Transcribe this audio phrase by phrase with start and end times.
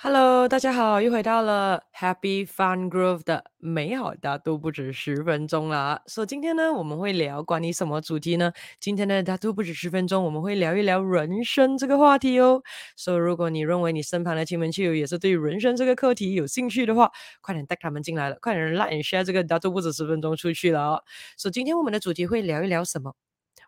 [0.00, 6.00] Hello，大家好，又回到了 Happy Fun Groove 的美好大都不止十分钟啦。
[6.06, 8.52] 所、以今天呢，我们会聊关于什么主题呢？
[8.78, 12.62] 今天的大都不止十分钟，我们会聊一聊人生这个话题哦。
[12.94, 17.10] 所、以如果你认为你身旁的亲朋戚友也是对人生这个课题有兴趣的话，
[17.40, 21.02] 快点带他们进来了，快点 like and share 这个大都不止十分钟出去了哦。
[21.36, 23.16] 所、以今天我们的主题会聊一聊什么？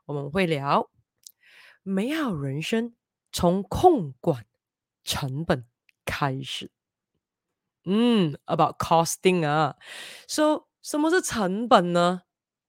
[0.07, 0.89] 我们会聊
[1.83, 2.95] 美好人生
[3.33, 4.45] 从控管
[5.03, 5.65] 成本
[6.11, 6.69] 开始，
[7.85, 9.77] 嗯，about costing 啊，
[10.27, 12.23] 说、so, 什么是成本呢？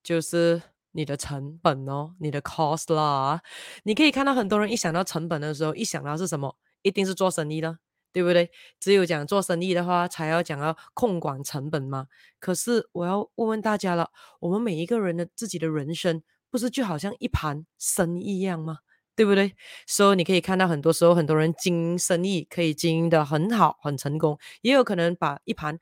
[0.04, 3.42] 就是你的成本哦，你的 cost 啦。
[3.84, 7.80] 你可以看到很多人一想到成本的时候，一想到是什么，一定是做生意的，
[8.14, 8.52] 对不对？
[8.80, 12.08] 只有讲做生意的话，才要讲到控管成本嘛。
[12.40, 18.80] 可是我要问问大家了，我们每一个人的自己的人生，不是就好像一盘生意一样吗？
[19.16, 19.54] 对不对？
[19.86, 25.78] 所以你可以看到，很多时候很多人经营生意可以经营得很好、很成功，也有可能把一盘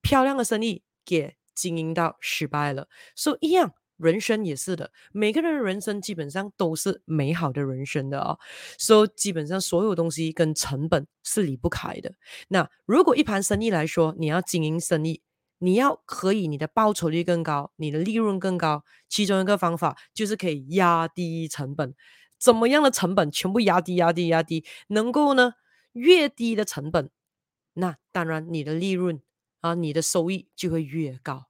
[0.00, 2.88] 漂亮的生意给经营到失败了。
[3.14, 8.38] 所以一样，人生也是的，每个人的人生基本上都是美好的人生的哦。
[8.78, 12.14] 所以基本上所有东西跟成本是离不开的。
[12.46, 15.20] 那如果一盘生意来说，你要经营生意，
[15.58, 21.92] 你要可以你的报酬率更高，你的利润更高，其中一个方法就是可以压低成本。
[22.38, 25.54] 怎么样的成本全部压低、压低、压低，能够呢？
[25.92, 27.10] 越低的成本，
[27.72, 29.20] 那当然你的利润
[29.62, 31.46] 啊，你的收益就会越高。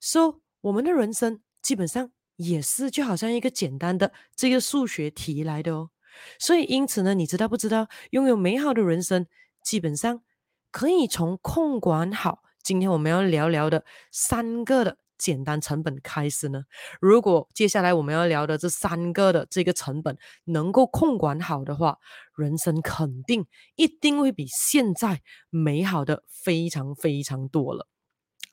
[0.00, 5.90] 所以我们的人生基本上也是就好像一个简单的这个数学题来的哦。
[6.38, 7.88] 所以因此呢，你知道不知道？
[8.10, 9.26] 拥有美好的人生，
[9.62, 10.22] 基本上
[10.70, 12.42] 可以从控管好。
[12.62, 14.96] 今天我们要聊聊的三个的。
[15.18, 16.64] 简单成本开始呢？
[17.00, 21.98] 如果接下来我们要聊的这三个的这个成本能够控管好的话，
[22.36, 27.86] 人生肯定一定会比现在美好的非常非常多了。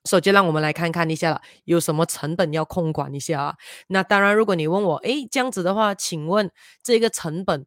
[0.06, 3.58] 首先，让我们来看看一下了，有什么成本要控管一下啊？
[3.88, 6.52] 那当然，如果你问我，诶，这样子的话，请问
[6.84, 7.66] 这个成本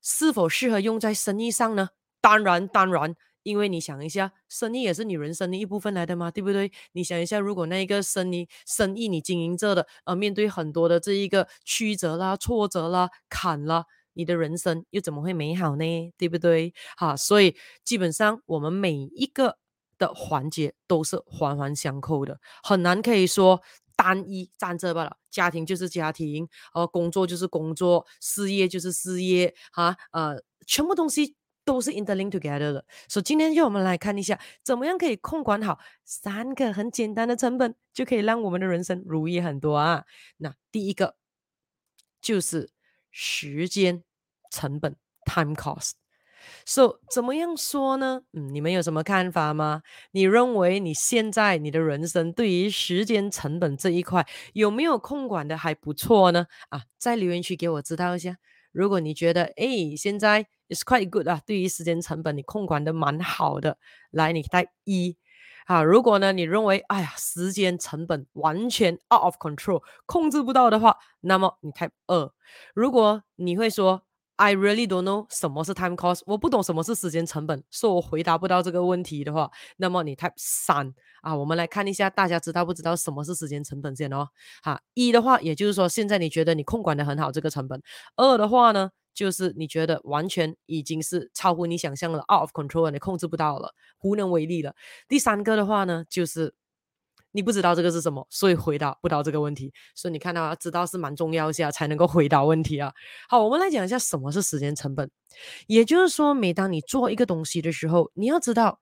[0.00, 1.90] 是否适合用在生意上呢？
[2.20, 3.14] 当然，当然。
[3.46, 6.72] 因为你想一下，生意也是你人生的一部分来的嘛，对不对？
[6.92, 13.84] 你想一下，如果那一个生意生意你经营着的，呃，面对很多的这一个曲折啦、挫折啦、坎啦，
[14.14, 16.12] 你的人生又怎么会美好呢？
[16.18, 16.74] 对不对？
[16.96, 19.58] 好，所以基本上我们每一个
[19.96, 23.62] 的环节都是环环相扣的，很难可以说
[23.94, 25.16] 单一站这罢了。
[25.30, 31.36] 家庭就是家庭，呃，工作就是工作，事业就是事业，哈，呃，全部东西。
[31.66, 40.04] 都是 interlink together 的，所以今天就我们来看一下，怎么样可以控管好三个很简单的成本，就可以让我们的人生如意很多啊。
[40.38, 41.16] 那第一个
[42.22, 42.70] 就是
[43.10, 44.04] 时间
[44.50, 45.92] 成本 （time cost）。
[46.64, 48.22] So，怎么样说呢？
[48.32, 49.82] 嗯，你们有什么看法吗？
[50.12, 56.46] 你认为你现在你的人生对于时间成本这一块有没有控管的还不错呢？
[56.68, 58.36] 啊，在留言区给我知道一下。
[58.70, 63.78] 如果你觉得诶，现在 It's quite good 啊，对于时间成本你控管的蛮好的，
[64.10, 65.16] 来你 type 一
[65.66, 65.82] 啊。
[65.82, 72.32] 如果呢你认为哎呀时间成本完全 out of control 控制不到的话，那么你 type 二。
[72.74, 74.02] 如果你会说
[74.38, 81.34] I really don't know 什么是 time cost，我不懂什么是时间成本，说我回答不到这个问题的话，那么你 type 三啊。
[81.34, 84.28] 我们来看一下大家知道不知道什么是时间成本先哦。
[84.62, 87.80] 哈，一的话，也就是说现在你觉得你控管的很好这个成本；
[88.16, 94.76] 二的话呢，就是你觉得完全已经是超乎你想象了，out of control，你控制不到了，无能为力了。
[95.08, 96.54] 第三个的话呢，就是。
[97.32, 99.70] 你不知道这个是什么，所以回答不到这个问题。
[99.94, 102.90] 所以你看到，啊知道是蛮重要一下，才能够回答问题啊。
[103.28, 105.10] 好，我们来讲一下什么是时间成本。
[105.66, 108.80] 也就是说，每当你做一个东西的时候，你要知道，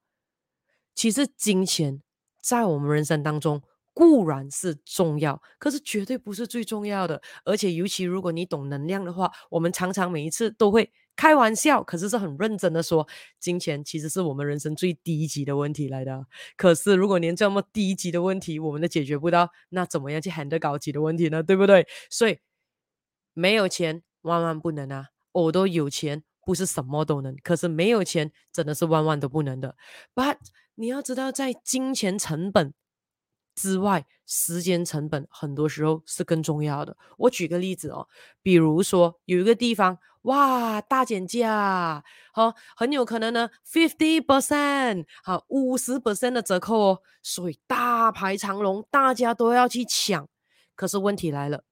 [0.95, 2.01] 其实金钱
[2.41, 3.61] 在我们人生当中
[3.95, 7.23] 固然是重要，可是绝对不是最重要的。
[7.45, 10.91] 而且，尤其如果你懂能量的话，我们常常每一次都会。
[11.17, 13.07] 开玩笑，可是是很认真的说，
[13.39, 16.27] 金钱其实是我们人生最低级的问题来的。
[16.57, 21.41] 可是如果连这么低级的问题我们都解决不到，那怎么样去 handle 高级的问题呢？
[21.41, 21.87] 对不对？
[22.11, 22.41] 所以
[23.33, 25.11] 没有钱万万不能啊！
[25.31, 29.77] 我都有钱，不是什么都能，可是没有钱真的是万万都不能的。
[30.17, 30.39] But
[30.75, 32.75] 你要知道，在金钱成本
[33.55, 36.97] 之外，时间成本很多时候是更重要的。
[37.19, 38.09] 我举个例子哦，
[38.43, 39.99] 比如说有一个地方。
[40.25, 42.03] 哇，大减价，
[42.33, 50.27] 好，很有可能呢，fifty percent，好，五十 percent 的折扣哦，所以大排长龙，大家都要去抢。
[50.75, 51.65] 可是问题来了，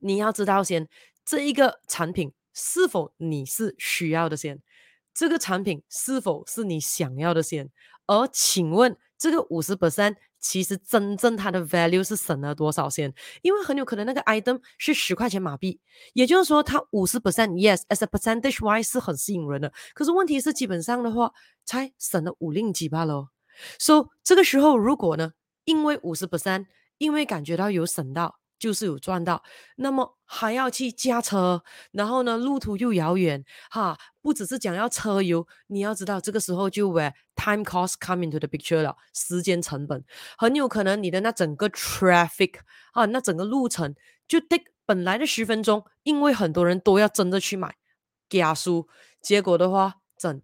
[0.00, 0.86] 你要知道先，
[1.24, 4.60] 这一个产品是否你是需要的先。
[5.14, 7.70] 这个产品是否是你想要的先？
[8.06, 13.14] 而请问这个五十 percent 其实真正它的 value 是省了多少钱？
[13.40, 15.80] 因为很有可能那个 item 是十块钱马币，
[16.12, 19.72] 也就是说它五十 percent yes，as a percentage wise 是很吸引人的。
[19.94, 21.32] 可是问题是基本上的话，
[21.64, 23.28] 才省了五令几罢了。
[23.78, 25.32] So 这个时候如果呢，
[25.64, 26.66] 因为五十 percent，
[26.98, 28.41] 因为感觉到有省到。
[28.62, 29.42] 就是有赚到，
[29.74, 40.04] 那么还要去加车，然后呢，路途又遥远，哈，不只是讲要车油，你要知道这个时候就 where time cost come into the picture 了，时间成本
[40.38, 42.60] 很有可能你的那整个 traffic
[42.92, 43.96] 啊，那整个路程
[44.28, 47.74] 就 take 本来的十分钟，因为很多人都要争着去买
[48.28, 48.86] 加速，
[49.20, 50.40] 结果的话整。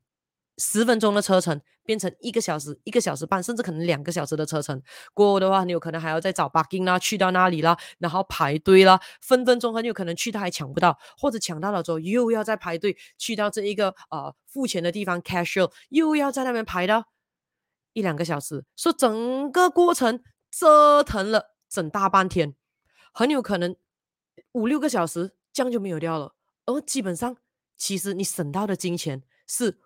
[0.60, 4.82] 十分钟的车程变成一个小时、一个小时半，甚至可能两个小时的车程。
[5.14, 17.06] 过后的话，你有可能还要再找 parking 啦，去到那里啦，然后排队啦，分分钟很有可能去到还抢不到，或者抢到了之后又要再排队去到这一个呃付钱的地方 cashier，又要在那边排到
[17.94, 22.54] 一两个小时，说整个过程折腾了整大半天，
[23.14, 23.74] 很有可能
[24.52, 26.34] 五六个小时这样就没有掉了。
[26.66, 27.38] 而基本上，
[27.78, 29.78] 其实你省到的金钱是。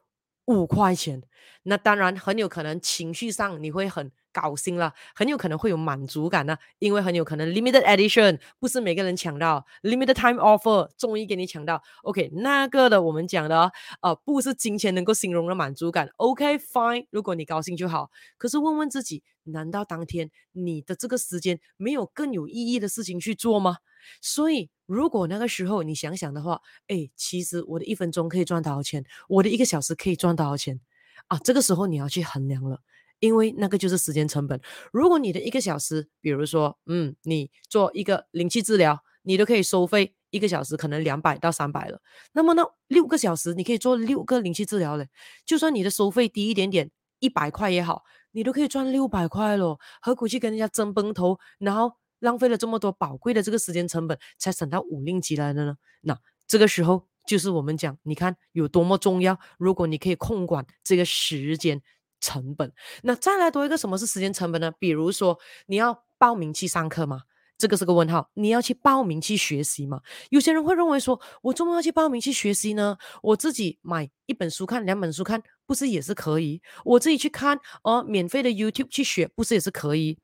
[0.52, 1.22] 五块钱，
[1.64, 13.70] 那当然很有可能情绪上你会很高兴了，很有可能会有满足感呢，因为很有可能 limited edition 不是每个人抢到，limited time offer 终于给你抢到，OK 那个的我们讲的
[14.00, 23.76] 呃不是金钱能够形容的满足感，OK fine，如果你高兴就好，可是问问自己，难道当天你的这个时间没有更有意义的事情去做吗？
[24.20, 29.04] 所以，如果那个时候你想想的话，哎，其实我的一分钟可以赚多少钱？
[29.28, 30.80] 我的一个小时可以赚多少钱？
[31.28, 32.80] 啊，这个时候你要去衡量了，
[33.20, 34.60] 因为那个就是时间成本。
[34.92, 42.00] 如果你的一个小时，比如说，嗯，你做一个灵气治疗，你都可以收费一个小时可能两百到三百了，
[42.32, 45.08] 那么呢六个小时你可以做六个灵气治疗嘞，
[45.46, 46.90] 就算你的收费低一点点，
[47.20, 48.02] 一百块也好，
[48.32, 51.92] 你都可以赚六百块咯，何苦去跟人家争崩头，然后？
[52.22, 55.76] 浪费了这么多宝贵的这个时间成本，才省到五令吉来的呢？
[56.02, 59.38] 那这个时候就是我们讲，你看有多么重要。
[59.58, 61.82] 如果你可以控管这个时间
[62.20, 62.72] 成本，
[63.02, 64.72] 那再来多一个什么是时间成本呢？
[64.78, 67.22] 比如说你要报名去上课吗？
[67.58, 68.28] 这个是个问号。
[68.34, 70.00] 你要去报名去学习吗？
[70.30, 72.96] 有些人会认为说，我怎么要去报名去学习呢？
[73.22, 76.60] 我自己买一本书看，两本书看，不是也是可以？
[76.84, 80.18] 我自己去看哦，免费的 YouTube 去学，不是也是可以？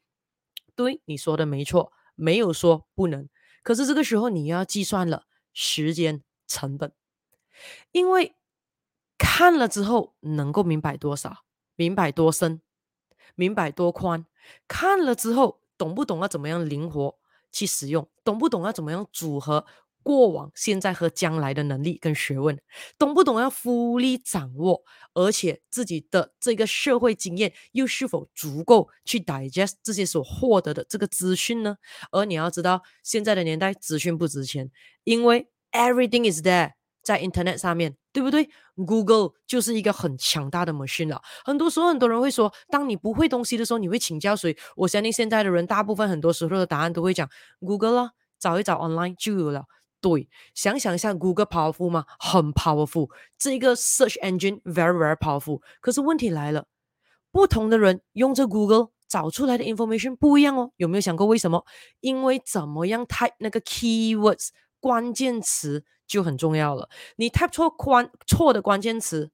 [0.79, 3.29] 对，你说的没错，没有说不能。
[3.65, 6.93] 可是这个时候你要计算了时间成本，
[7.91, 8.37] 因为
[9.19, 11.39] 看了之后能够明白多少，
[11.75, 12.63] 明白多深，
[13.35, 14.25] 明白多宽。
[14.69, 17.19] 看了之后懂不懂要怎么样灵活
[17.51, 19.67] 去使用，懂不懂要怎么样组合。
[20.09, 22.59] 过往、现在和将来的能力跟学问，
[22.97, 24.83] 懂不懂要复利掌握，
[25.13, 31.77] 而且自己的这个社会经验又是否足够去 digest 这些所获得的这个资讯呢？
[32.11, 34.71] 而你要知道，现在的年代资讯不值钱，
[35.05, 36.73] 因为 everything is there
[37.03, 41.21] 在 internet 上面，对不对？Google 就是一个很强大的 machine 了。
[41.45, 44.57] 很多时候，很多人会说，当你不会东西的时候，你会请教谁？
[44.75, 47.29] 我相信现在的人大部分很多时候的答案都会讲
[47.61, 49.67] Google 啦，找一找 online 就有了。
[50.01, 52.05] 对，想想一下，Google powerful 吗？
[52.19, 55.61] 很 powerful，这个 search engine very very powerful。
[55.81, 56.67] 可是问题来了，
[57.33, 60.71] 不同的人用这 Google 找出来的 information 不一样哦。
[60.77, 61.65] 有没有想过为什么？
[62.01, 64.49] 因为怎么样 type 那个 keywords
[64.81, 66.89] 关键词就很重要了。
[67.17, 69.31] 你 type 错关错的关键词，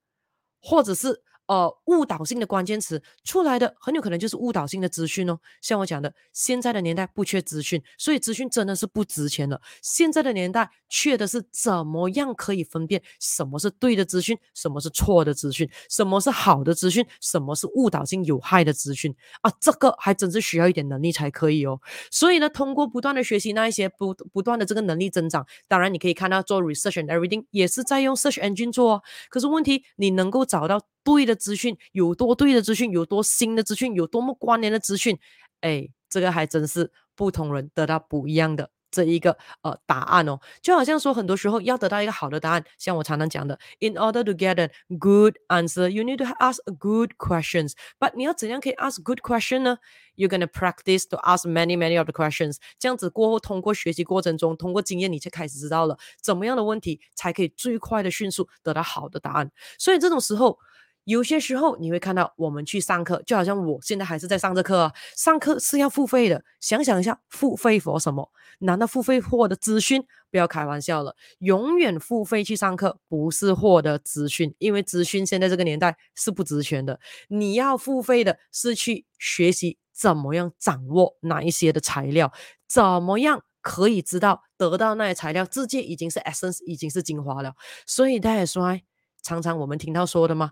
[0.61, 1.23] 或者是。
[1.47, 5.39] 呃，误导性的关键词出来的很有可能就是误导性的资讯哦。
[5.61, 9.61] 像我讲的，现在的年代不缺资讯，所以资讯真的是不值钱的。
[9.81, 19.51] 现在的年代缺的是怎么样可以分辨什么是对的资讯，什么是错的资讯，什么是好的资讯，什么是误导性有害的资讯啊？
[19.59, 21.77] 这个还真是需要一点能力才可以哦。
[22.09, 29.03] 所以呢，通过不断的学习那一些不不断的这个能力增长，当然你可以看到做 research and everything 也是在用 search engine 做哦。
[29.29, 30.81] 可是问题，你能够找到。
[31.05, 35.19] 对的资讯有多对的资讯，有多新的资讯，有多么关联的资讯，
[35.61, 40.39] 哎，这个还真是不同人得到不一样的这一个呃答案哦。
[40.61, 47.73] 就好像说，很多时候要得到一个好的答案，像我常常讲的，in order to get a good answer, you need to ask good questions.
[47.99, 49.77] But 你要怎样可以 ask good question 呢
[50.15, 52.57] ？You're gonna practice to ask many, many of the questions.
[52.79, 59.51] 这样子过后，通过学习过程中，通过经验，你就开始知道了怎么样的问题才可以最快的、迅速得到好的答案。
[59.77, 60.57] 所以这种时候。
[61.05, 64.93] 有些时候你会看到我们去上课，就好像我现在还是在上这课啊。
[65.15, 68.29] 上课是要付费的，想想一下，付费获什么？
[68.59, 70.03] 难道付费获得资讯？
[70.31, 76.99] 不要开玩笑了，永远付费去上课不是获得资讯，因为资讯现在这个年代是不值钱的。
[77.29, 82.33] 你要付费的是去学习怎么样掌握哪一些的材料，
[82.67, 87.53] 怎么样可以知道得到那些材料，直接已经是 essence，已经是精华了。
[87.85, 88.79] 所以大家说，
[89.21, 90.51] 常常我们听到说的吗？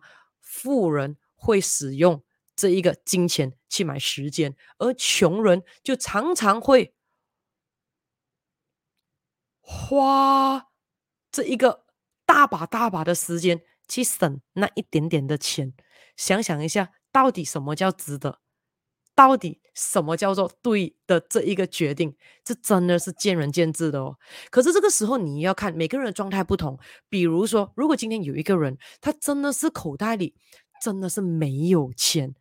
[0.56, 2.24] 富人会使用
[2.56, 6.94] 这一个金钱去买时间，而穷人就常常会
[9.60, 10.68] 花
[11.32, 11.88] 这一个
[12.24, 15.74] 大把大把的时间去省那一点点的钱。
[16.16, 18.43] 想想一下，到底什么叫值得？
[19.16, 22.16] 到底什么叫做对的这一个决定？
[22.44, 24.18] 这真的是见仁见智的哦。
[24.50, 26.78] 可是这个时候你要看每个人的状态不同。
[27.10, 30.36] 比如说，如果今天有一个人，他真的是口袋里
[30.82, 32.34] 真的是没有钱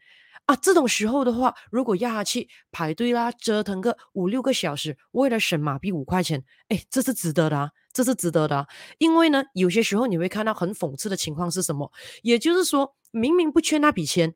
[0.47, 8.67] 啊，这种时候的话，如果要他去排队啦，折腾个五六个小时，为了省马币五块钱，哎，这是值得的啊，这是值得的啊。
[8.99, 11.93] 因为呢，有些时候你会看到很讽刺的情况是什么？
[12.23, 14.35] 也就是说，明明不缺那笔钱。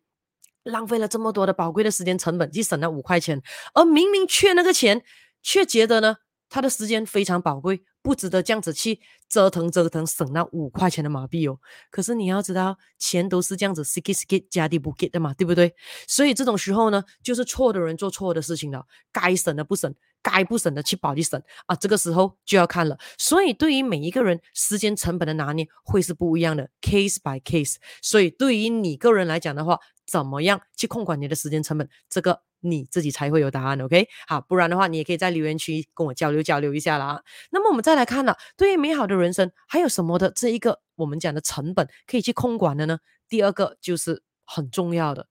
[0.66, 3.42] 浪费了这么多的宝贵的时间成本，去省了五块钱，
[3.75, 5.02] 而明明缺那个钱，
[5.42, 6.16] 却觉得呢，
[6.49, 11.58] 他的时间非常宝贵，不值得这样子去折腾折腾省那五块钱的马币哦。
[11.90, 15.75] 可是你要知道，钱都是这样子 skip skip 加的不给的嘛，对不对？
[16.06, 19.92] 所以这种时候呢，就是错的人做错的事情了，该省的不省，
[20.23, 21.75] 该不省的去保去省啊。
[21.75, 22.96] 这个时候就要看了。
[23.18, 27.76] 所以对于每一个人，时间成本的拿捏会是不一样的，case by case。
[28.00, 31.88] 所以对于你个人来讲的话，怎么样去控管你的时间成本？
[32.08, 34.08] 这个你自己才会有答案，OK？
[34.26, 37.22] 好，不然的话，你也可以在留言区跟我交流交流一下啦。
[37.50, 42.98] 那么我们再来看了，对于美好的人生还有什么的这一个我们讲的成本可以去控管的呢？
[43.28, 45.28] 第二个就是很重要的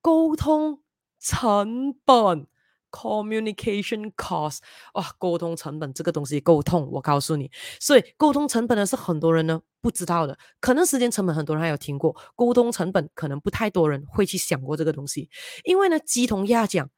[0.00, 0.82] 沟通
[1.18, 2.46] 成本。
[2.92, 4.58] Communication cost，
[4.92, 7.50] 哇，沟通成本这个东西够痛，我告诉你。
[7.80, 15.30] 所以沟通成本呢是很多人呢不知道的，可能时间成本很多人还有听过，沟通成本可能不太多人会去想过这个东西。
[15.64, 16.90] 因为呢鸡同鸭讲，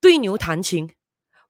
[0.00, 0.90] 对牛弹琴，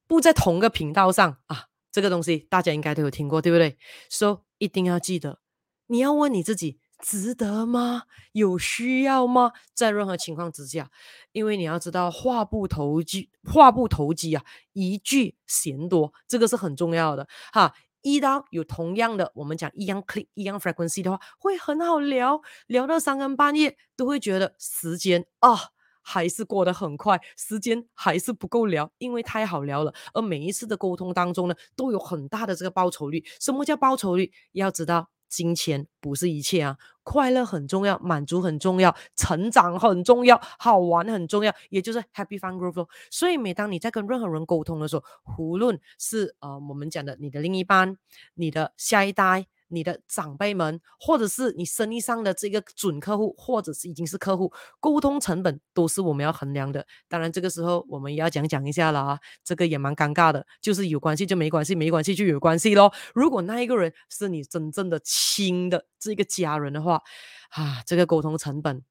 [0.08, 3.78] 不在同个频道上啊，这个东西大家应该都有听过，对不对？
[4.10, 5.38] 所以一定要记得，
[5.86, 6.81] 你要问你自己。
[7.02, 8.04] 值得吗？
[8.30, 9.50] 有需要吗？
[9.74, 10.88] 在任何情况之下，
[11.32, 17.74] 因为你要知道话不投机，话不投机啊，一句嫌多，这个是很重要的哈。
[18.02, 25.56] 遇到有同样的，我们讲一样 click 一样 frequency 的话，会很好聊，聊到三更半夜都会觉得时间啊
[26.00, 29.92] 还是过得很快，时间还是不够聊，因为太好聊了。
[30.14, 33.24] 而每一次的沟通当中呢，都有很大的这个报酬率。
[33.40, 34.32] 什么叫报酬率？
[34.52, 35.10] 要知道。
[35.32, 42.86] 金钱不是一切啊，快乐很重要，满足很重要，成长很重要，好玩很重要，也就是 happy fun group。
[43.10, 45.02] 所以每当你在跟任何人沟通的时候，
[45.38, 47.96] 无论是呃我们讲的你的另一半，
[48.34, 49.46] 你的下一代。
[49.72, 56.86] 你的长辈们，或者是你生意上的这个准客户，或者是已经是客户，沟通成本都是我们要衡量的。
[57.08, 62.92] 当然，这个时候我们也要讲讲一下了啊，这个也蛮尴尬的，就是有关系就没关系，没关系就有关系咯。
[63.14, 67.02] 如果那一个人是你真正的亲的这个家人的话，
[67.50, 68.82] 啊，这个沟通成本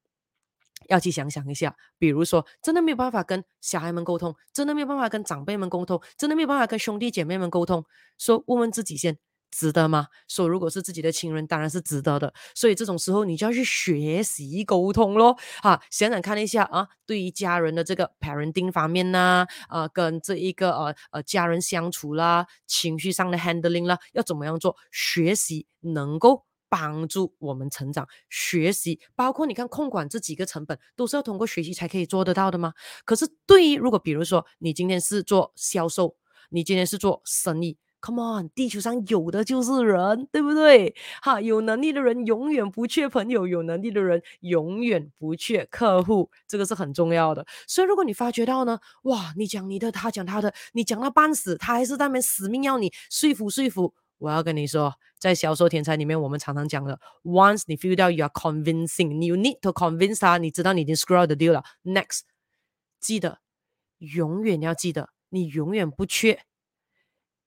[0.87, 1.75] 要去想想一下。
[1.97, 7.85] 比如说，真的没有办法跟小孩们沟通，真的没有办法跟长辈们沟通，真的没有办法跟兄弟姐妹们沟通，
[8.17, 9.17] 说问问自己先。
[9.51, 10.07] 值得吗？
[10.27, 12.33] 说如果是自己的亲人，当然是值得的。
[12.55, 15.37] 所以这种时候，你就要去学习沟通咯。
[15.61, 24.75] 哈、想想看一下啊，对于家人的这个 parenting 方面呢，啊，跟这一个呃呃家人相处啦，情绪上的 handling 啦，要怎么样做？
[24.89, 28.07] 学习能够帮助我们成长。
[28.29, 32.73] 学习包括你看控管这几个成本，都是要通过学习才可以做得到的吗？
[33.03, 36.15] 可是对于如果比如说你今天是做销售，
[36.49, 37.77] 你今天是做生意。
[38.03, 40.95] Come on，地球上有的就是人，对不对？
[41.21, 47.45] 哈，有能力的人永远不缺朋友，有能力的人永远不缺客户，这个是很重要的。
[47.67, 53.93] 所以，如果你发觉到呢，哇，你讲你的，他讲他的，你讲到半死，他还是在那边死命要你说服说服。
[54.17, 61.63] 我要跟你说，在销售天才里面，我们常常讲的，once 你 feel 到 you are convincing，you need to convince 他，你知道你已经 screw the deal 了。
[61.83, 62.21] Next，
[62.99, 63.39] 记得，
[63.99, 66.41] 永远要记得，你永远不缺。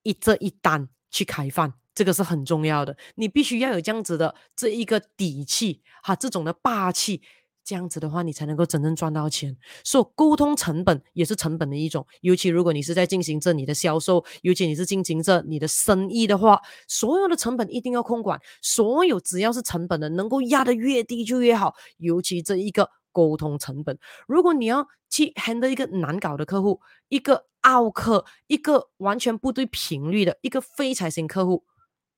[0.05, 2.97] 一这一单去开饭，这个是很重要的。
[3.17, 7.21] 你必须要有这样子的这一个底气，哈，这种的霸气，
[7.65, 9.57] 这样子的话，你才能够真正赚到钱。
[9.83, 18.39] 所以沟通成本也是成本的一种，尤其如果你是在进行着你的销售，尤其你是进行着你的生意的话，所有的成本一定要控管。
[18.61, 21.75] 所有只要是成本的，能够压得越低就越好。
[21.97, 31.65] 尤其这一个沟通成本，如果你要去 handle 一个难搞的客户，一个奥客，一个完全不对频率的一个非财型客户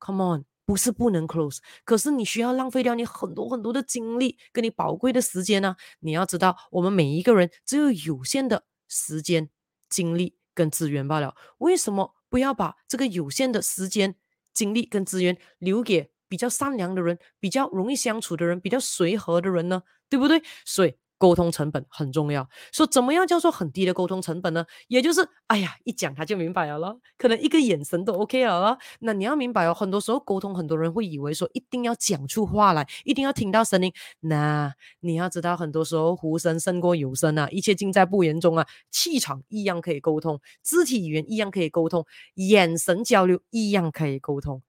[0.01, 0.45] ，Come on。
[0.67, 9.49] 不是不能 close，可是你需要浪费掉你很多很多的精力跟你宝贵的时间呢、你要知道，我们每一个人只有有限的时间、
[9.89, 11.37] 精力跟资源罢了。
[11.59, 14.17] 为什么不要把这个有限的时间、
[14.53, 19.85] 精力跟资源留给比较善良的人、比较容易相处的人、比较随和的人呢？
[20.09, 20.43] 对不对？
[20.65, 20.95] 所以。
[21.19, 24.67] 沟通成本很重要，说怎么样叫做很低的沟通成本呢？
[24.89, 28.77] 也就是，哎呀，一讲他就明白了咯，可能一个眼神都 OK 了咯。
[29.01, 33.91] 那你要明白哦，很多时候沟通，很多人会以为说一定要讲出话来，一定要听到声音。
[34.21, 34.71] 那
[35.01, 38.67] 你要知道，很多时候无声胜过有声啊，一切尽在不言中啊。
[38.91, 44.63] 气场一样可以沟通，肢体语言一样可以沟通，眼神交流一样可以沟通。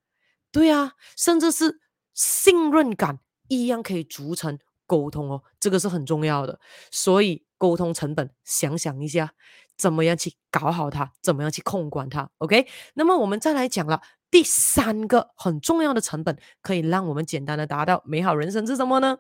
[0.53, 1.82] 对啊，甚至是
[2.13, 4.58] 信任感一样可以组成。
[4.88, 9.34] 沟通哦，这个是很重要的，所以沟通成本，想想一下，
[9.77, 12.67] 怎么样去搞好它，怎么样去控管它，OK？
[12.96, 14.01] 那么我们再来讲了
[14.32, 19.20] 第三个很重要的成本，可以让我们简单的达到美好人生是什么呢？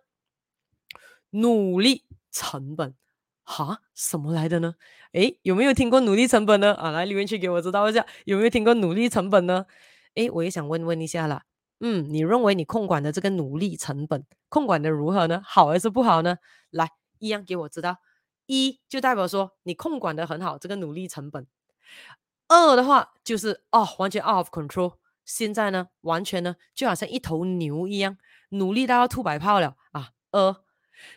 [1.31, 2.95] 努力成本，
[3.43, 4.75] 哈，什么来的呢？
[5.11, 6.73] 诶，有没有听过努力成本呢？
[6.75, 9.65] 啊，来留言区给我知道一下，有没有听过努力成本呢？
[10.15, 11.43] 诶，我也想问问一下啦。
[11.79, 15.41] 嗯，你认为你控管的这个努力成本控管的如何呢？
[15.45, 16.37] 好还是不好呢？
[16.71, 17.97] 来，一样给我知道。
[18.47, 21.45] 一就代表说你控管的很好，这个努力成本。
[22.47, 24.93] 二的话就是哦，完全 out of control。
[25.23, 28.17] 现在呢，完全呢就好像一头牛一样，
[28.49, 30.09] 努力到要吐白泡了啊。
[30.31, 30.55] 二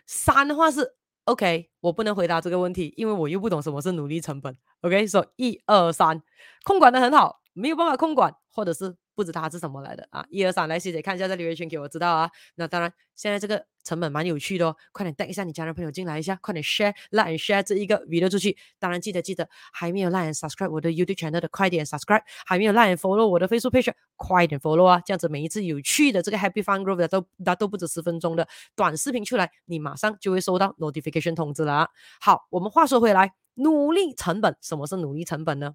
[0.05, 4.57] 三的话是 OK，我不能回答这个问题，因为我又不懂什么是努力成本。
[4.83, 6.23] OK，说、so, 一二三，
[6.65, 8.97] 控管的很好，没有办法控管，或者是。
[9.21, 10.25] 不知道它是什么来的啊？
[10.31, 12.31] 一二三，来，谢谢看一下在留言区给我知道啊。
[12.55, 18.57] 那当然，现在这个成本蛮有趣的哦，快点带一下你家人朋友进来一下，快点 share like and share 这一个 video 出去。
[18.79, 24.85] 当然记得记得，还没有 like and subscribe 我的 YouTube channel 的，快点 subscribe；还没有 like and follow 我的 Facebook page，快点 follow
[24.85, 25.01] 啊！
[25.05, 31.89] 这样子每一次有趣的这个 Happy Fun Group 的都那都不止十分钟的短视频出来，你马上就会收到 notification 通知了啊。
[32.21, 35.75] 好，我们话说回来，努力成本，什么是努力成本呢？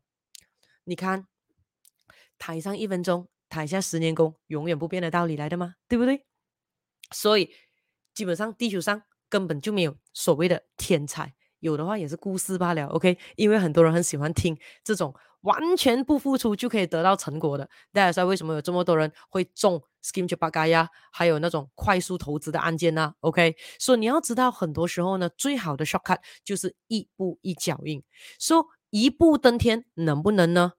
[0.88, 1.25] 你看，
[2.38, 3.27] 台上一分钟。
[3.49, 5.75] 台下十年功，永远不变的道理来的吗？
[5.88, 6.25] 对不对？
[7.12, 7.51] 所以
[8.13, 12.88] 基本上地球上根本就没有所谓的天才，有的话也是故事罢了。
[12.88, 17.69] OK，因为很多人很喜欢听这种完全不付出就可以得到成果的。
[17.93, 20.89] 大家知道为什么有这么多人会中 scheme 就八嘎呀？
[21.12, 28.03] 还有那种快速投资的案件呢、啊？OK，所以你要知道，很多时候呢，最好的 shortcut 就是一步一脚印。
[28.39, 30.73] 说一步登天能不能呢？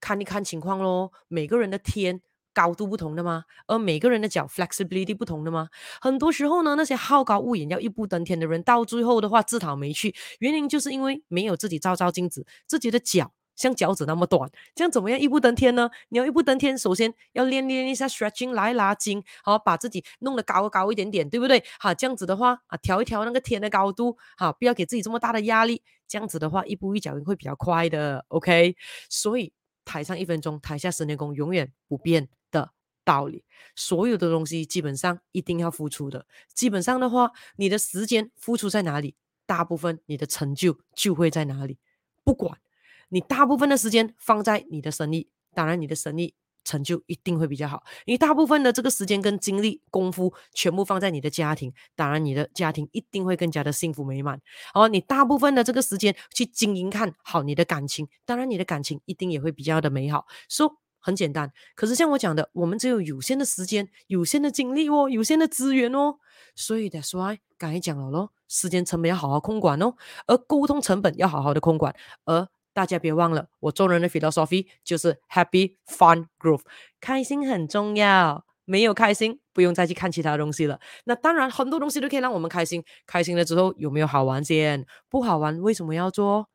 [0.00, 2.20] 看一看情况咯，每个人的天
[2.54, 5.68] 高度不同的嘛，而每个人的脚 flexibility 不同的嘛。
[6.00, 15.90] 很多时候呢，那些好高骛远要一步登天的人，到最后的话自讨没趣，原因就是因为没有自己照照镜子，自己的脚像脚趾那么短，这样怎么样一步登天呢？
[16.08, 21.62] 你要一步登天，首先要练练一下 stretching 来拉筋，好把自己弄得高高一点点，对不对？
[21.78, 28.74] 好，这样子的话啊，调一调那个天的高度，好，不要给自己这么大的压力，这样子的话一步一脚印会比较快的，OK？
[29.08, 29.52] 所以。
[29.88, 32.72] 台上一分钟，台下十年功，永远不变的
[33.04, 33.42] 道理。
[33.74, 36.26] 所有的东西基本上一定要付出的。
[36.52, 39.14] 基本上的话，你的时间付出在哪里，
[39.46, 41.78] 大部分你的成就就会在哪里。
[42.22, 42.60] 不管
[43.08, 46.34] 你大部分的时间放在你的生意，当然你的生意。
[46.64, 47.82] 成就一定会比较好。
[48.06, 54.40] 你大部分的这个时间跟精力、功夫全部放在你的家庭，当然你的家庭一定会更加的幸福美满。
[54.74, 60.26] 哦你大部分的这个时间去经营看好你的感情，当然你的感情一定也会比较的美好。
[60.48, 66.16] 说、很简单，可是像我讲的，我们只有有限的时间、有限的精力哦，有限的资源哦，
[66.54, 69.94] 所以 that's why 刚才讲了咯，时间成本要好好控管哦，
[70.26, 71.94] 而沟通成本要好好的控管，
[72.24, 72.48] 而。
[72.78, 76.60] 大家别忘了，我做人的 philosophy 就是 happy fun groove，
[77.00, 78.44] 开心很重要。
[78.66, 80.78] 没有开心，不用再去看其他东西了。
[81.04, 82.84] 那当然，很多东西都可以让我们开心。
[83.04, 84.86] 开心了之后，有没有好玩先？
[85.10, 86.48] 不好玩，为什么要做？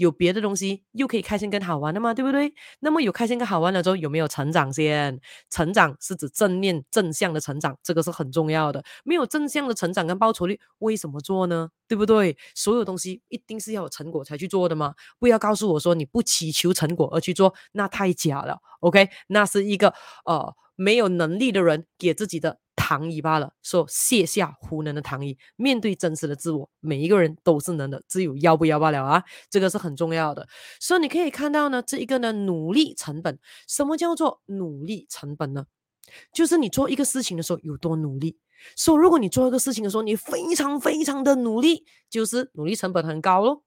[0.00, 2.54] 有别的东西又可以开心跟好玩的嘛，对不对？
[2.80, 5.20] 那么有开心跟好玩了之后，有没有成长先？
[5.50, 8.82] 成长是指正面正向的成长，这个是很重要的。
[9.04, 11.68] 没有正向的成长跟报酬率，为什么做呢？
[11.86, 12.34] 对不对？
[12.54, 14.94] 所有东西一定是要有成果才去做的嘛。
[15.18, 18.58] 不要告诉我说你不祈求成果而去做，那太假了。
[18.80, 19.92] OK，那是一个
[20.24, 22.58] 呃没有能力的人给自己的。
[22.76, 23.52] 糖衣罢了。
[23.62, 29.22] 说卸下糊弄的糖衣，面对真实的自我，每一个人都是能的，只有要不要罢了啊！
[29.48, 30.48] 这个是很重要的。
[30.80, 33.38] 所以你可以看到呢，这一个呢，努力成本。
[33.68, 35.66] 什么叫做努力成本呢？
[36.32, 38.38] 就是你做一个事情的时候有多努力。
[38.76, 43.62] 说如果你做一个事情的时候，你非常非常的努力，就是努力成本很高喽。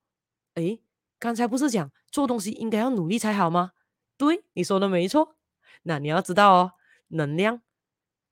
[0.56, 0.82] 诶，
[1.20, 3.72] 刚才不是讲做东西应该要努力才好吗？
[4.18, 5.38] 对，你说的没错。
[5.84, 6.72] 那你要知道哦，
[7.10, 7.62] 能量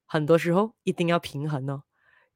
[0.06, 1.84] 很多时候一定要平衡哦，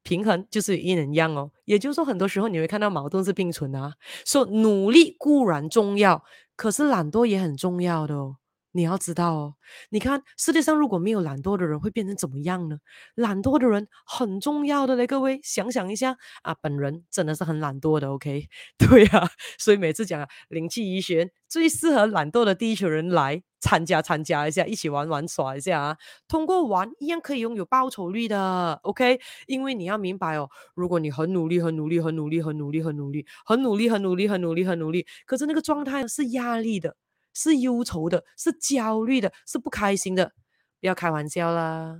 [0.03, 1.51] 平衡就是阴能量哦。
[1.65, 3.93] 也就是说，很多时候你会看到矛盾是并存的啊。
[4.25, 6.23] 说努力固然重要，
[6.55, 8.37] 可是懒惰也很重要的哦。
[8.75, 9.55] 你要知道哦，
[9.89, 12.77] 你看世界上如果没有懒惰的人，会变成怎么样呢？
[13.15, 18.49] 懒惰的人很重要的嘞，各位想想一下啊，本人真的是很懒惰的，OK？
[18.77, 29.21] 对啊，所以每次讲啊，灵气医学最适合懒惰的地球人来参加参加一下，一起玩玩耍一下啊，通过玩一样可以拥有报酬率的，OK？
[29.47, 36.97] 因为你要明白哦，如果你很努力、很努力、很努力、很努力、很努力、很努力、很努力、很努力、很努力，可是那个状态是压力的。
[37.35, 40.31] 是忧愁的，是焦虑的，是不开心的，
[40.79, 41.99] 不要开玩笑啦！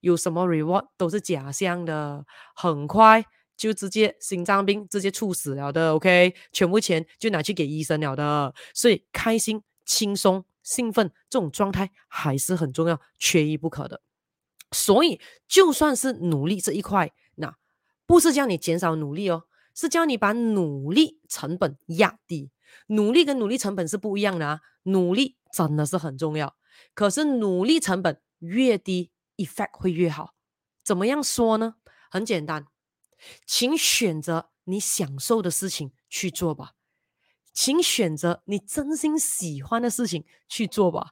[0.00, 3.22] 有什么 reward 都是假象的，很快
[3.54, 6.34] 就直接心脏病直接猝死了的，OK？
[6.52, 14.00] 全部钱就拿去给医生了的，所以开心、轻松、兴奋这种状态还是很重要，缺一不可的。
[14.72, 17.54] 所以就算是努力这一块，那
[18.06, 22.50] 不是叫你减少努力哦，是叫你把努力成本压低。
[22.88, 24.60] 努力跟努力成本是不一样的啊！
[24.84, 26.56] 努力真的是很重要，
[26.94, 30.34] 可是努力成本越低，effect 会越好。
[30.82, 31.74] 怎么样说呢？
[32.10, 32.66] 很简单，
[33.46, 36.72] 请选择你享受的事情去做吧，
[37.52, 41.10] 请选择你真心喜欢的事情去做吧，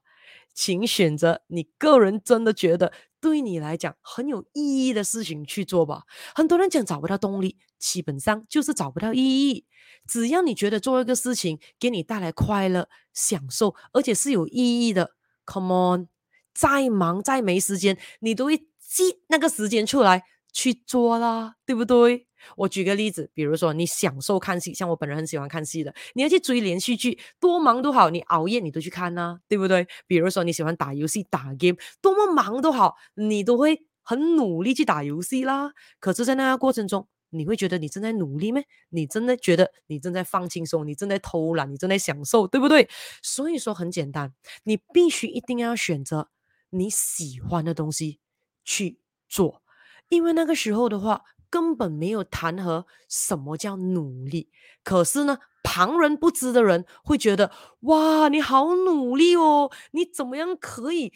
[0.52, 2.92] 请选择你个人真的觉得。
[3.20, 6.04] 对你来讲很有意义的事情去做吧。
[6.36, 9.66] 很多人讲找不到动力，基本上就是找不到意义。
[10.08, 15.12] 只要你觉得做一个事情给你带来快乐、享受，而且是有意义的
[15.46, 16.08] ，Come on，
[16.52, 22.26] 再忙再没时间，你都会挤那个时间出来去做啦，对不对？
[22.56, 29.86] 我举个例子，比如说你享受看戏，像我本人很喜欢看戏的，你要去追连续剧，多忙都好，你熬夜你都去看呐、啊，对不对？
[30.06, 35.72] 比如说你喜欢打游戏、打 game，多么忙都好，你都会很努力去打游戏啦。
[35.98, 38.60] 可是，在那个过程中，你会觉得你正在努力吗？
[38.90, 42.88] 你真的觉得你正在放轻松，你正在偷懒，你正在享受，对不对？
[43.22, 44.32] 所以说很简单，
[44.64, 46.28] 你必须一定要选择
[46.70, 48.20] 你喜欢的东西
[48.64, 49.62] 去做，
[50.08, 51.24] 因为那个时候的话。
[51.50, 54.50] 根本没有谈何什么叫努力，
[54.84, 61.10] 可是呢，旁人不知的人会觉得哇，你好努力哦，你怎么样可以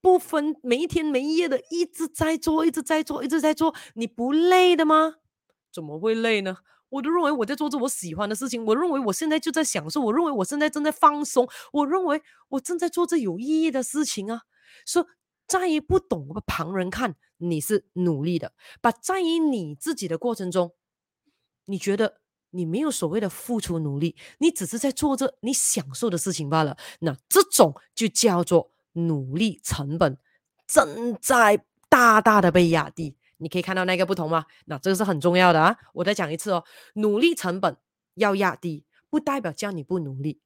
[0.00, 5.14] 不分没天没夜的一直在做，一直在做，一直在做，你不累的吗？
[5.72, 6.58] 怎么会累呢？
[6.88, 14.42] 我都认为我在做着我喜欢的事情，我认为我现在就在享受，我认为我现在正在放松，我认为我正在做着有意义的事情啊，
[14.86, 15.06] 说。
[15.46, 20.76] 在于不懂旁人看你是努力的，把在于你自己的过程中，
[21.64, 26.76] 你觉得你没有所谓的付出努力，你只是在做着你享受的事情罢了。
[27.00, 30.16] 那这种就叫做努力成本
[30.68, 33.16] 正在大大的被压低。
[33.40, 34.44] 你可以看到那个不同吗？
[34.66, 35.76] 那这个是很重要的啊！
[35.94, 37.76] 我再讲一次哦，努力成本
[38.14, 40.40] 要压低，不代表叫你不努力。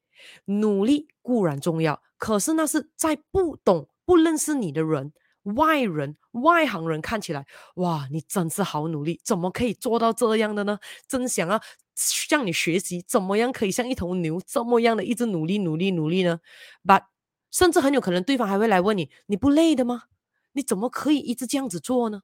[0.46, 3.88] 努力固然重要，可是那是在不懂。
[4.07, 5.12] 不认识你的人，
[5.57, 10.78] 外人、外行人看起来，哇，你真是好努力，怎么可以做到这样的呢？
[11.09, 11.59] 真想要
[11.96, 16.40] 向你学习，怎么样可以像一头牛这么样的一直努力、努力、努力呢
[16.85, 17.04] ？But
[17.50, 20.04] 甚至很有可能对方还会来问你，你不累的吗？
[20.52, 22.20] 你怎么可以一直这样子做呢？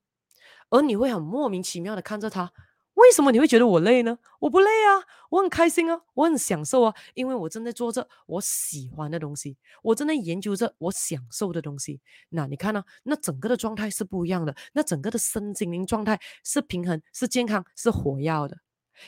[0.70, 2.52] 而你会很莫名其妙的看着他。
[2.94, 4.18] 为什么你会觉得我累呢？
[4.40, 12.00] 我不累啊，我很开心啊，我很享受啊，因为我正在做着我喜欢的东西，我正在研究着我享受的东西。
[12.28, 18.58] 那你看呢、那整个的状态是不一样的，那整个的身心灵状态是平衡、是健康、是活跃的。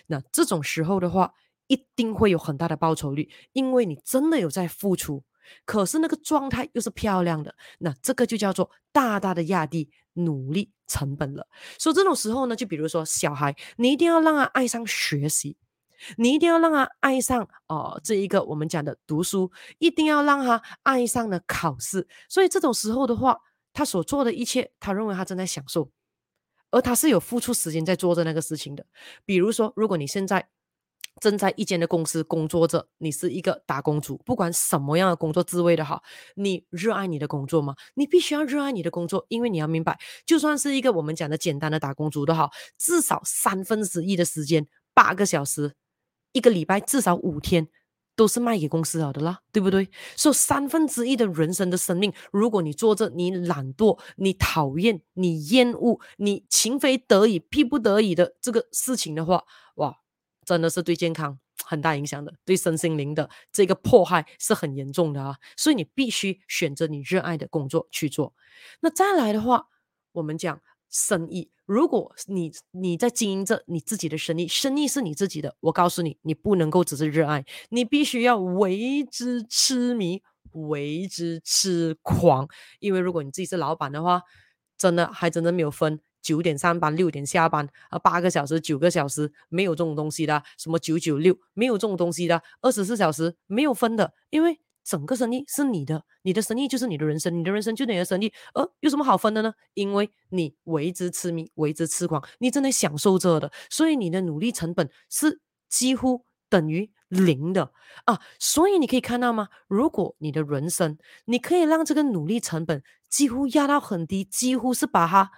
[0.06, 1.34] 那这种时候的话，
[1.66, 5.22] 一定会有很大的报酬率，因为你真的有在付出。
[5.66, 11.46] 可是那个状态又是漂亮的，那这个就叫做大大的压低努力成本了。
[11.78, 15.56] 所以这种时候呢，就比如说小孩，你一定要让他爱上学习，
[16.16, 22.06] 你一定要让他爱上哦、这一个我们讲的读书，一定要让他爱上了考试。
[22.28, 23.38] 所以这种时候的话，
[23.72, 25.90] 他所做的一切，他认为他正在享受，
[26.70, 28.84] 而他是有付出时间在做着那个事情的。
[29.24, 30.48] 比如说，如果你现在
[31.20, 36.02] 正在一间的公司工作着，你是一个打工族，不管什么样的工作职位的哈，
[36.34, 37.74] 你热爱你的工作吗？
[37.94, 45.74] 你必须要热爱你的工作，因为你要明白，就算是一个我们讲的简单的打工族都好，至少三分之一的时间，八个小时，
[46.32, 47.68] 一个礼拜至少五天，
[48.16, 49.88] 都是卖给公司了的啦，对不对？
[50.16, 59.44] 所以三分之一的人生的生命，如果你做着你懒惰、你讨厌、你厌恶、你情非得已、逼不得已的这个事情的话，
[59.76, 60.01] 哇！
[60.44, 65.36] 真的是对健康 很大影响的，对身心灵的这个迫害是很严重的啊！
[65.56, 68.34] 所以你必须选择你热爱的工作去做。
[68.80, 69.66] 那再来的话，
[70.12, 82.48] 我们讲生意，如果你你在经营着你自己的生意，生意是你自己的，我告诉你，你不能够只是热爱，你必须要为之痴迷，为之痴狂。
[82.80, 84.22] 因为如果你自己是老板的话，
[84.76, 86.00] 真的还真的没有分。
[86.22, 90.42] 九点上班，六点下班，啊，八个小时，九个小时，没有这种东西的。
[90.56, 92.40] 什么九九六，没有这种东西的。
[92.60, 99.52] 二十四小时没有分的，因为整个生意是你的，你的生意就是你的人生，你的人生就是你的生意，呃，有什么好分的呢？
[99.74, 107.72] 因为你为之痴迷，为之痴狂，你真的享受着的，所以你的努力成本是几乎等于零的
[108.04, 108.20] 啊。
[108.38, 109.48] 所以你可以看到吗？
[109.66, 115.30] 如果你的人生，你可以让这个努力成本几乎压到很低，几乎是把它。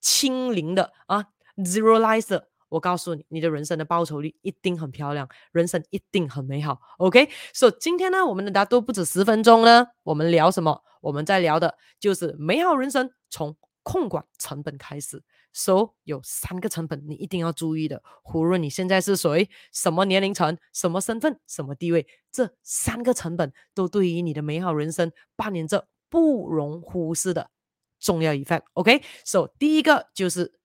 [0.00, 6.80] 清零的啊，zero lizer 我告诉你，你的人生的报酬率一定很漂亮，人生一定很美好。
[6.98, 10.82] OK，so 今天呢，我们的答都不止十分钟呢，我们聊什么？
[11.00, 15.22] 我们在聊的就是美好人生从控管成本开始。
[15.52, 18.02] So 有三个成本你一定要注意的，
[18.34, 27.50] 无论你现在是谁，什么年龄层，什么身份，什么地位，这三个成本都对于你的美好人生扮演着不容忽视的。
[27.98, 29.52] 重要 effect，OK，so、okay?
[29.58, 30.58] 第一个就是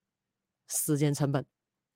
[0.67, 1.45] 时间成本，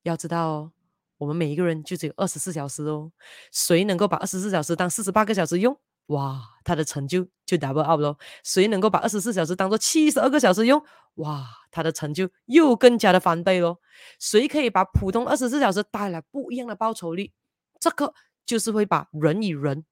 [0.04, 0.72] 要知道哦，
[1.18, 3.12] 我们每一个人就只有二十四小时哦，
[3.52, 8.18] 谁能够把二十四小时当四十八个小时用，哇，他的成就就 double up 咯。
[8.44, 10.84] 谁能够把二十四小时当做七十二个小时用，
[11.16, 13.80] 哇，他的成就又更加的翻倍咯。
[14.20, 17.32] 谁可以把普通二十四小时带来不一样的报酬率，
[17.80, 18.14] 这个
[18.46, 19.86] 就是会把人与人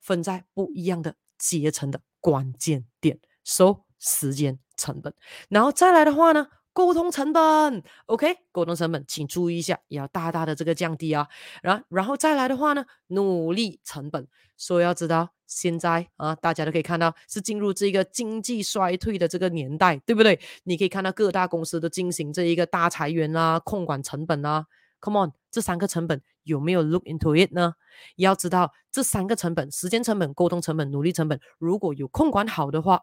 [0.00, 3.84] 分在不一样的阶层的关键点，so。
[4.02, 5.14] 时间成本，
[5.48, 11.28] 然后再来的话呢，沟通成本，OK，沟通成本，请注意一下，也要大大的这个降低啊。
[11.62, 20.40] 然，然后再来的话呢，努力成本，所以要知道，现在啊，大家都可以看到是进入这个经济衰退的这个年代，对不对？
[20.64, 24.66] 你可以看到各大公司都进行这一个大裁员啊，控管成本啊。
[25.00, 27.74] Come on，这三个成本有没有 look into it 呢？
[28.16, 33.00] 要知道这三个成本，时间成本、沟通成本、努力成本，如果有控管好的话。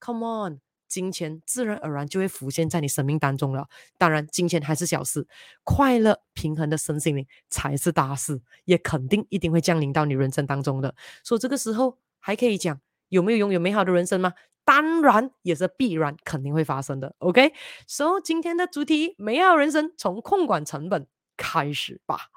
[0.00, 3.68] Come on，金钱自然而然就会浮现在你生命当中了。
[3.98, 5.28] 当然，金钱还是小事，
[5.62, 10.94] 快乐平衡的身心灵才是大事，也肯定一定会降临到你人生当中的。
[11.22, 14.32] 所以这个时候还可以讲有没有拥有美好的人生吗？
[14.64, 17.14] 当然也是必然肯定会发生的。
[17.18, 22.30] OK，so、今天的主题美好人生从控管成本开始吧。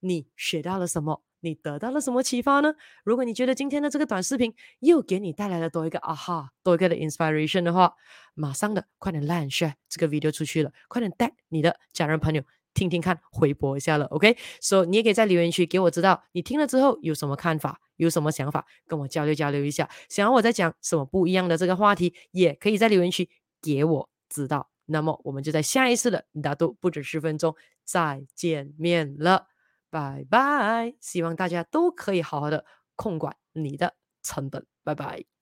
[0.00, 1.22] 你学到了什么？
[1.44, 2.74] 你得到了什么启发呢？
[3.04, 7.94] 如果你觉得今天的这个短视频又给你带来了多一个啊哈，多一个的 inspiration 的话，
[8.34, 14.36] 马上的快点 like share 这个 video 出去了，快点带你的家人朋友听听看，回播一下了，OK？
[14.60, 19.88] 所以你也可以在留言区给我知道你听了之后有什么看法，有什么想法，跟我交流交流一下。
[20.08, 23.28] 想要我再讲什么不一样的这个话题，也可以在留言区
[23.60, 24.70] 给我知道。
[24.86, 27.54] 那么我们就在下一次的答都不止十分钟
[27.84, 29.46] 再见面了。
[29.94, 32.64] 拜拜，希望大家都可以好好的
[32.96, 34.66] 控管你的成本。
[34.82, 35.33] 拜拜。